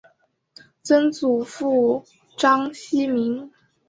[0.81, 2.03] 曾祖父
[2.35, 3.51] 章希明。